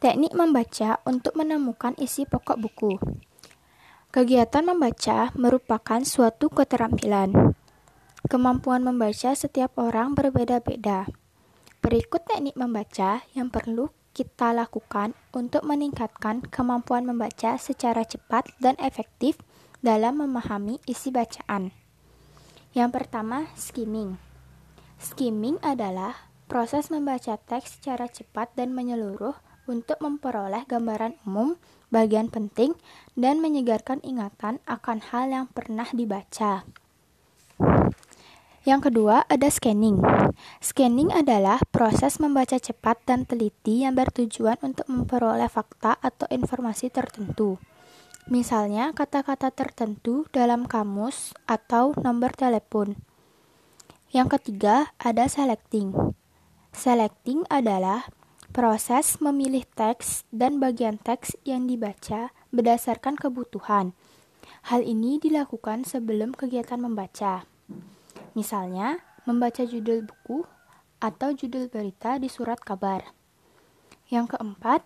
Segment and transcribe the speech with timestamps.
[0.00, 2.96] Teknik membaca untuk menemukan isi pokok buku.
[4.08, 7.52] Kegiatan membaca merupakan suatu keterampilan.
[8.24, 11.04] Kemampuan membaca setiap orang berbeda-beda.
[11.84, 19.36] Berikut teknik membaca yang perlu kita lakukan untuk meningkatkan kemampuan membaca secara cepat dan efektif
[19.84, 21.76] dalam memahami isi bacaan.
[22.72, 24.16] Yang pertama, skimming.
[24.96, 31.54] Skimming adalah proses membaca teks secara cepat dan menyeluruh untuk memperoleh gambaran umum,
[31.94, 32.74] bagian penting,
[33.14, 36.66] dan menyegarkan ingatan akan hal yang pernah dibaca.
[38.66, 40.02] Yang kedua, ada scanning.
[40.60, 47.56] Scanning adalah proses membaca cepat dan teliti yang bertujuan untuk memperoleh fakta atau informasi tertentu.
[48.28, 53.00] Misalnya, kata-kata tertentu dalam kamus atau nomor telepon.
[54.12, 55.96] Yang ketiga, ada selecting.
[56.76, 58.12] Selecting adalah
[58.50, 63.94] Proses memilih teks dan bagian teks yang dibaca berdasarkan kebutuhan.
[64.66, 67.46] Hal ini dilakukan sebelum kegiatan membaca.
[68.34, 70.42] Misalnya, membaca judul buku
[70.98, 73.14] atau judul berita di surat kabar.
[74.10, 74.82] Yang keempat,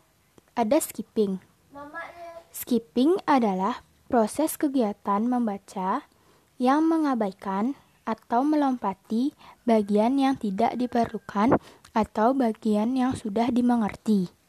[0.53, 1.41] ada skipping.
[2.53, 3.81] Skipping adalah
[4.13, 6.05] proses kegiatan membaca
[6.61, 9.33] yang mengabaikan atau melompati
[9.65, 11.57] bagian yang tidak diperlukan
[11.97, 14.44] atau bagian yang sudah dimengerti.